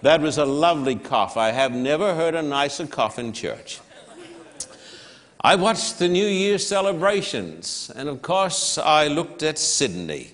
[0.03, 1.39] That was a lovely cough.
[1.39, 3.81] I have never heard a nicer cough in church.
[5.41, 10.33] I watched the New Year celebrations, and of course, I looked at Sydney.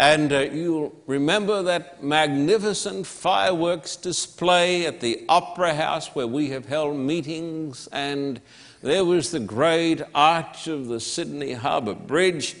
[0.00, 6.64] And uh, you'll remember that magnificent fireworks display at the Opera House where we have
[6.64, 8.40] held meetings, and
[8.82, 12.56] there was the great arch of the Sydney Harbour Bridge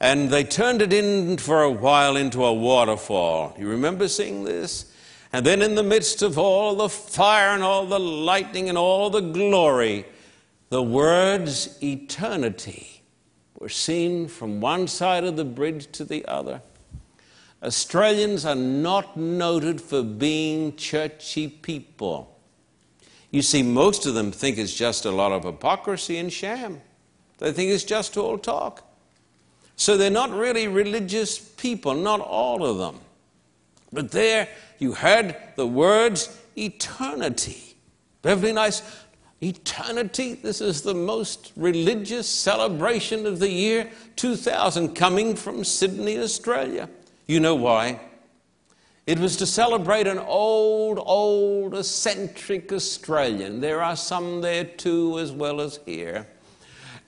[0.00, 3.54] and they turned it in for a while into a waterfall.
[3.58, 4.92] You remember seeing this?
[5.32, 9.08] And then, in the midst of all the fire and all the lightning and all
[9.08, 10.04] the glory,
[10.68, 12.99] the words eternity
[13.60, 16.62] were seen from one side of the bridge to the other.
[17.62, 22.38] Australians are not noted for being churchy people.
[23.30, 26.80] You see, most of them think it's just a lot of hypocrisy and sham.
[27.36, 28.82] They think it's just all talk.
[29.76, 33.00] So they're not really religious people, not all of them.
[33.92, 34.48] But there
[34.78, 37.76] you heard the words eternity.
[38.22, 38.82] Beverly Nice,
[39.42, 40.34] eternity.
[40.34, 46.88] This is the most religious celebration of the year 2000 coming from Sydney, Australia.
[47.26, 48.00] You know why?
[49.06, 53.60] It was to celebrate an old, old, eccentric Australian.
[53.60, 56.28] There are some there too, as well as here.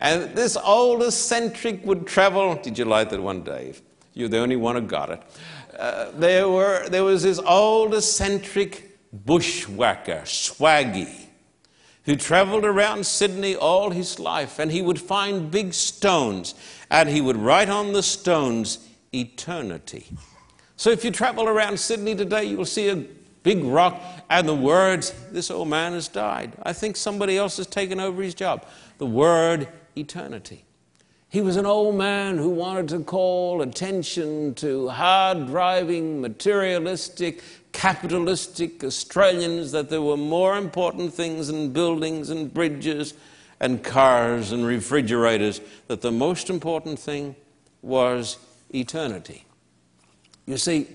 [0.01, 2.57] And this old eccentric would travel.
[2.57, 3.83] Did you like that one, Dave?
[4.15, 5.23] You're the only one who got it.
[5.79, 11.22] Uh, there, were, there was this old eccentric bushwhacker, Swaggy,
[12.05, 16.55] who traveled around Sydney all his life, and he would find big stones,
[16.91, 20.07] and he would write on the stones, eternity.
[20.77, 22.97] So if you travel around Sydney today, you will see a
[23.43, 24.01] big rock
[24.31, 26.55] and the words, This old man has died.
[26.63, 28.67] I think somebody else has taken over his job.
[28.99, 30.65] The word eternity.
[31.29, 37.43] He was an old man who wanted to call attention to hard driving, materialistic,
[37.73, 43.15] capitalistic Australians that there were more important things than buildings and bridges
[43.61, 47.35] and cars and refrigerators, that the most important thing
[47.81, 48.39] was
[48.75, 49.45] eternity.
[50.47, 50.89] You see,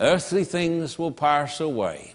[0.00, 2.14] earthly things will pass away,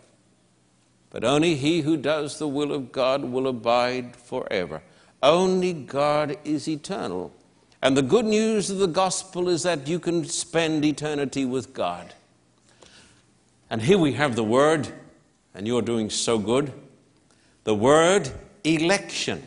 [1.10, 4.82] but only he who does the will of God will abide forever.
[5.22, 7.34] Only God is eternal.
[7.82, 12.14] And the good news of the gospel is that you can spend eternity with God.
[13.70, 14.88] And here we have the word,
[15.54, 16.74] and you're doing so good
[17.66, 18.32] the word
[18.64, 19.44] election.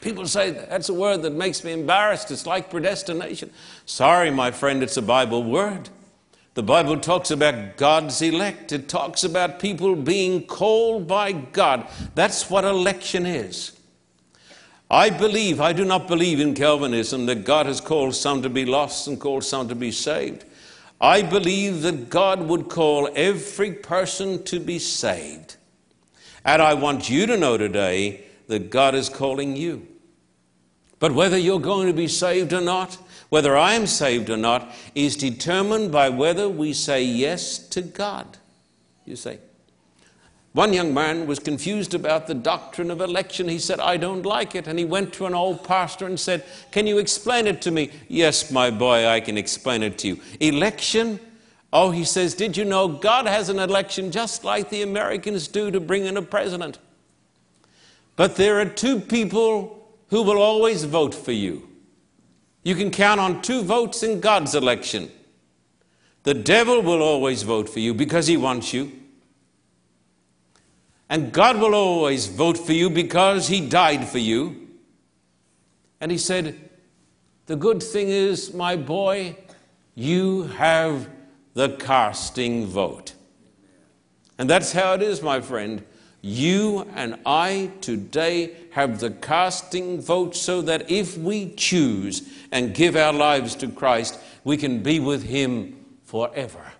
[0.00, 2.30] People say that's a word that makes me embarrassed.
[2.30, 3.50] It's like predestination.
[3.86, 5.88] Sorry, my friend, it's a Bible word.
[6.54, 11.88] The Bible talks about God's elect, it talks about people being called by God.
[12.14, 13.72] That's what election is.
[14.90, 18.64] I believe, I do not believe in Calvinism that God has called some to be
[18.64, 20.44] lost and called some to be saved.
[21.00, 25.56] I believe that God would call every person to be saved.
[26.44, 29.86] And I want you to know today that God is calling you.
[30.98, 35.16] But whether you're going to be saved or not, whether I'm saved or not, is
[35.16, 38.38] determined by whether we say yes to God.
[39.04, 39.38] You say,
[40.52, 43.48] one young man was confused about the doctrine of election.
[43.48, 44.66] He said, I don't like it.
[44.66, 47.90] And he went to an old pastor and said, Can you explain it to me?
[48.08, 50.20] Yes, my boy, I can explain it to you.
[50.40, 51.20] Election?
[51.72, 55.70] Oh, he says, Did you know God has an election just like the Americans do
[55.70, 56.78] to bring in a president?
[58.16, 61.68] But there are two people who will always vote for you.
[62.64, 65.10] You can count on two votes in God's election.
[66.24, 68.97] The devil will always vote for you because he wants you.
[71.10, 74.68] And God will always vote for you because He died for you.
[76.00, 76.58] And He said,
[77.46, 79.36] The good thing is, my boy,
[79.94, 81.08] you have
[81.54, 83.14] the casting vote.
[84.36, 85.84] And that's how it is, my friend.
[86.20, 92.96] You and I today have the casting vote so that if we choose and give
[92.96, 96.72] our lives to Christ, we can be with Him forever.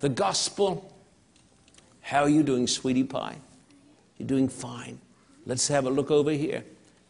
[0.00, 0.88] The gospel.
[2.00, 3.36] How are you doing, sweetie pie?
[4.22, 5.00] You're doing fine.
[5.46, 6.62] Let's have a look over here.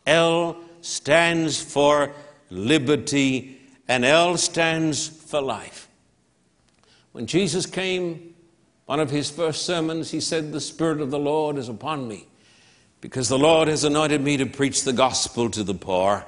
[0.06, 2.10] L stands for
[2.48, 5.88] liberty, and L stands for life.
[7.12, 8.32] When Jesus came,
[8.86, 12.28] one of his first sermons, he said, The Spirit of the Lord is upon me,
[13.02, 16.24] because the Lord has anointed me to preach the gospel to the poor.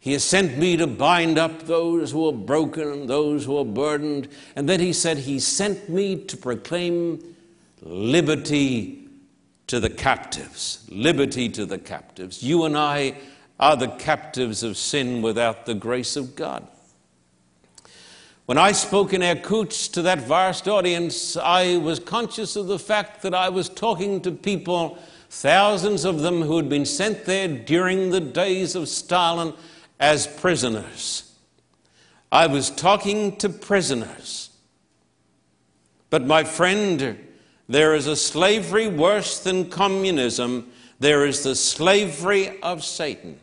[0.00, 3.64] He has sent me to bind up those who are broken, and those who are
[3.66, 4.28] burdened.
[4.56, 7.36] And then he said, He sent me to proclaim
[7.82, 9.05] liberty
[9.66, 12.42] to the captives, liberty to the captives.
[12.42, 13.16] You and I
[13.58, 16.66] are the captives of sin without the grace of God.
[18.46, 23.22] When I spoke in Irkutsk to that vast audience, I was conscious of the fact
[23.22, 24.98] that I was talking to people,
[25.30, 29.52] thousands of them who had been sent there during the days of Stalin
[29.98, 31.32] as prisoners.
[32.30, 34.50] I was talking to prisoners.
[36.10, 37.25] But my friend,
[37.68, 40.70] there is a slavery worse than communism.
[41.00, 43.40] There is the slavery of Satan.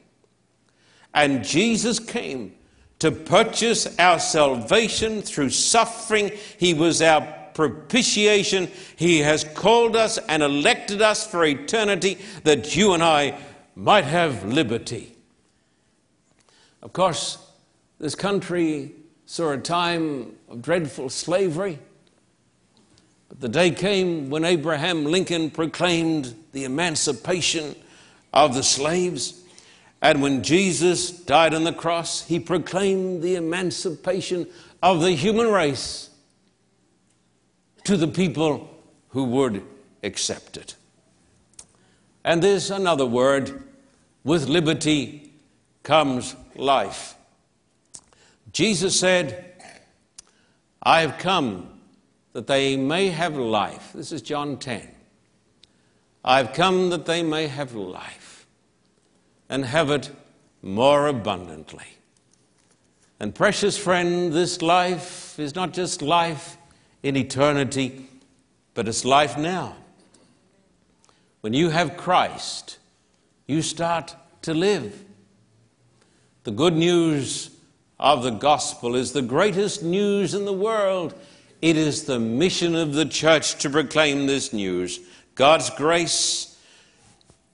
[1.14, 2.56] And Jesus came
[3.00, 6.32] to purchase our salvation through suffering.
[6.58, 7.22] He was our
[7.54, 8.72] propitiation.
[8.96, 13.38] He has called us and elected us for eternity that you and I
[13.76, 15.16] might have liberty.
[16.82, 17.38] Of course,
[18.00, 18.94] this country
[19.26, 21.80] saw a time of dreadful slavery.
[23.34, 27.76] But the day came when Abraham Lincoln proclaimed the emancipation
[28.32, 29.42] of the slaves.
[30.04, 34.46] And when Jesus died on the cross, he proclaimed the emancipation
[34.84, 36.12] of the human race
[37.86, 38.70] to the people
[39.10, 39.64] who would
[40.04, 40.76] accept it.
[42.24, 43.64] And there's another word
[44.24, 45.34] with liberty
[45.82, 47.16] comes life.
[48.52, 49.56] Jesus said,
[50.84, 51.73] I have come
[52.34, 53.92] that they may have life.
[53.94, 54.90] This is John 10.
[56.26, 58.46] I've come that they may have life
[59.50, 60.12] and have it
[60.62, 61.86] more abundantly.
[63.20, 66.58] And, precious friend, this life is not just life
[67.04, 68.08] in eternity,
[68.74, 69.76] but it's life now.
[71.42, 72.80] When you have Christ,
[73.48, 75.04] you start to live.
[76.44, 77.52] The good news
[78.00, 81.14] of the gospel is the greatest news in the world.
[81.64, 85.00] It is the mission of the church to proclaim this news.
[85.34, 86.60] God's grace,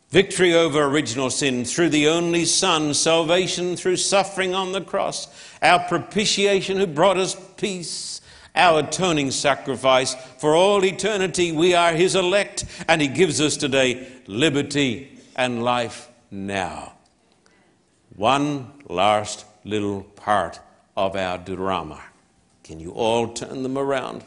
[0.09, 5.27] victory over original sin through the only Son, salvation through suffering on the cross,
[5.61, 8.21] our propitiation who brought us peace,
[8.55, 10.15] our atoning sacrifice.
[10.39, 16.09] For all eternity, we are His elect, and He gives us today liberty and life
[16.31, 16.93] now.
[18.15, 20.59] One last little part
[20.97, 22.01] of our drama.
[22.69, 24.23] Can you all turn them around?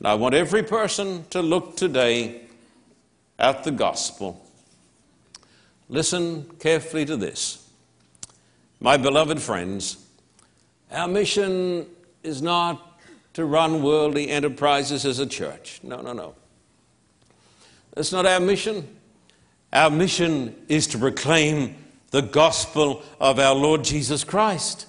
[0.00, 2.42] And I want every person to look today
[3.38, 4.46] at the gospel.
[5.88, 7.66] Listen carefully to this.
[8.80, 9.96] My beloved friends,
[10.92, 11.86] our mission
[12.22, 13.00] is not
[13.32, 15.80] to run worldly enterprises as a church.
[15.82, 16.34] No, no, no.
[17.94, 18.86] That's not our mission.
[19.72, 21.76] Our mission is to proclaim
[22.10, 24.84] the gospel of our Lord Jesus Christ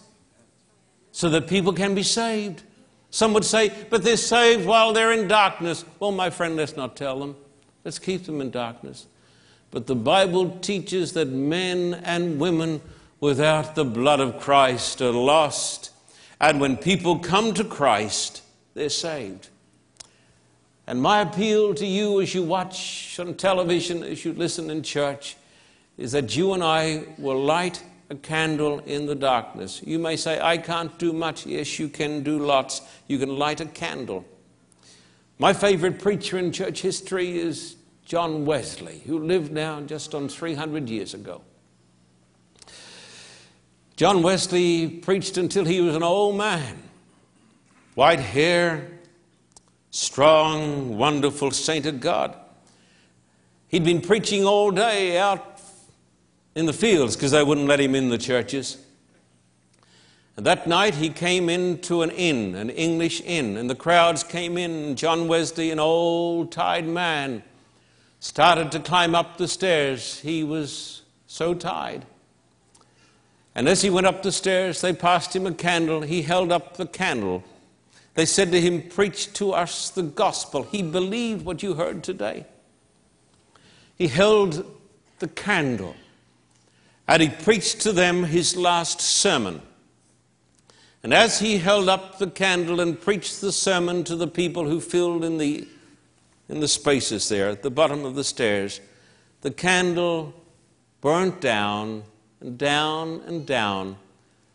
[1.20, 2.64] so that people can be saved.
[3.10, 5.84] Some would say, but they're saved while they're in darkness.
[6.00, 7.36] Well, my friend, let's not tell them.
[7.84, 9.06] Let's keep them in darkness.
[9.70, 12.80] But the Bible teaches that men and women
[13.20, 15.92] without the blood of Christ are lost.
[16.40, 18.42] And when people come to Christ,
[18.74, 19.50] they're saved.
[20.88, 25.36] And my appeal to you as you watch on television, as you listen in church,
[25.98, 29.82] is that you and I will light a candle in the darkness.
[29.86, 31.46] You may say, I can't do much.
[31.46, 32.82] Yes, you can do lots.
[33.08, 34.26] You can light a candle.
[35.38, 40.90] My favorite preacher in church history is John Wesley, who lived now just on 300
[40.90, 41.42] years ago.
[43.96, 46.82] John Wesley preached until he was an old man.
[47.96, 48.90] White hair,
[49.92, 52.36] strong, wonderful saint of God.
[53.68, 55.49] He'd been preaching all day out
[56.60, 58.78] in the fields because they wouldn't let him in the churches.
[60.36, 64.58] And that night he came into an inn, an English inn, and the crowds came
[64.58, 64.96] in.
[64.96, 67.44] John Wesley, an old tired man,
[68.20, 70.20] started to climb up the stairs.
[70.20, 72.06] He was so tired.
[73.56, 76.02] And as he went up the stairs, they passed him a candle.
[76.02, 77.44] He held up the candle.
[78.16, 80.64] They said to him, Preach to us the gospel.
[80.64, 82.46] He believed what you heard today.
[83.96, 84.66] He held
[85.20, 85.96] the candle
[87.10, 89.64] and he preached to them his last sermon.
[91.02, 94.80] And as he held up the candle and preached the sermon to the people who
[94.80, 95.68] filled in the,
[96.50, 98.80] in the spaces there at the bottom of the stairs,
[99.42, 100.36] the candle
[101.02, 102.04] burnt down
[102.42, 103.98] and down and down.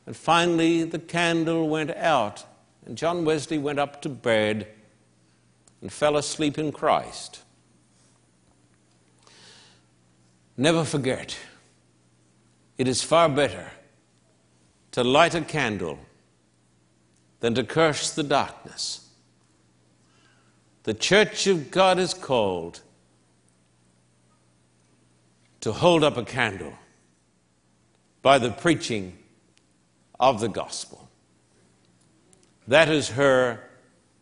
[0.07, 2.44] And finally, the candle went out,
[2.86, 4.68] and John Wesley went up to bed
[5.80, 7.42] and fell asleep in Christ.
[10.57, 11.36] Never forget
[12.79, 13.70] it is far better
[14.93, 15.99] to light a candle
[17.41, 19.09] than to curse the darkness.
[20.85, 22.81] The church of God is called
[25.61, 26.75] to hold up a candle
[28.22, 29.16] by the preaching
[30.20, 31.09] of the gospel.
[32.68, 33.61] That is her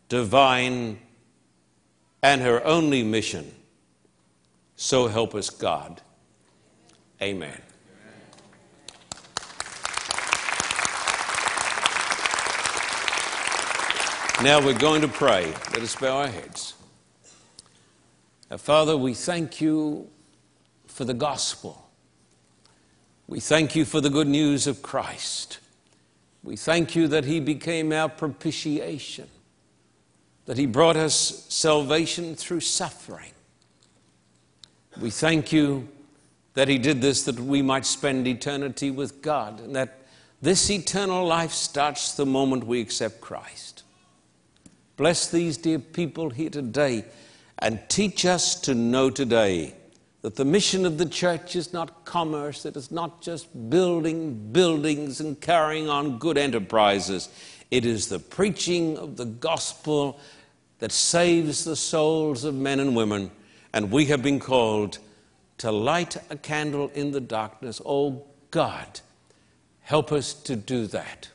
[0.09, 0.99] divine
[2.21, 3.53] and her only mission.
[4.75, 6.01] So help us God.
[7.21, 7.61] Amen.
[14.41, 15.45] Now we're going to pray.
[15.71, 16.73] Let us bow our heads.
[18.57, 20.09] Father, we thank you
[20.87, 21.89] for the gospel.
[23.27, 25.59] We thank you for the good news of Christ.
[26.43, 29.29] We thank you that he became our propitiation,
[30.45, 33.31] that he brought us salvation through suffering.
[34.99, 35.87] We thank you
[36.53, 40.01] that he did this that we might spend eternity with God, and that
[40.41, 43.72] this eternal life starts the moment we accept Christ.
[44.95, 47.05] Bless these dear people here today
[47.57, 49.73] and teach us to know today
[50.21, 55.19] that the mission of the church is not commerce, it is not just building buildings
[55.19, 57.29] and carrying on good enterprises.
[57.71, 60.19] It is the preaching of the gospel
[60.77, 63.31] that saves the souls of men and women.
[63.73, 64.99] And we have been called
[65.57, 67.81] to light a candle in the darkness.
[67.83, 68.99] Oh God,
[69.81, 71.29] help us to do that.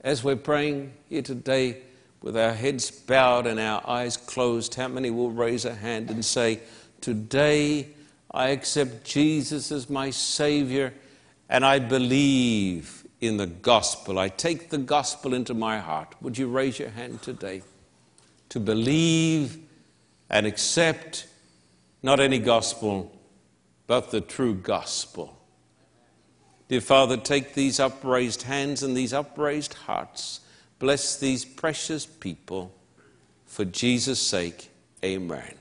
[0.00, 1.82] As we're praying here today,
[2.22, 6.24] with our heads bowed and our eyes closed, how many will raise a hand and
[6.24, 6.60] say,
[7.00, 7.88] Today
[8.30, 10.94] I accept Jesus as my Savior
[11.48, 14.18] and I believe in the gospel.
[14.18, 16.14] I take the gospel into my heart.
[16.20, 17.62] Would you raise your hand today
[18.48, 19.58] to believe
[20.30, 21.26] and accept
[22.02, 23.12] not any gospel,
[23.86, 25.38] but the true gospel?
[26.68, 30.40] Dear Father, take these upraised hands and these upraised hearts.
[30.82, 32.74] Bless these precious people.
[33.46, 34.68] For Jesus' sake,
[35.04, 35.54] amen.